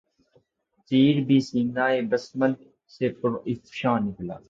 [0.91, 2.51] تیر بھی سینہٴ بسمل
[2.91, 4.37] سے پر افشاں نکلا